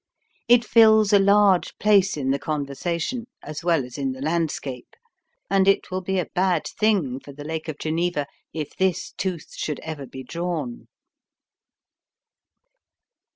[0.47, 4.95] It fills a large place in the conversation as well as in the landscape,
[5.47, 9.53] and it will be a bad thing for the Lake of Geneva if this tooth
[9.53, 10.87] should ever be drawn.